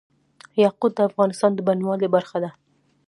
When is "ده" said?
2.43-2.51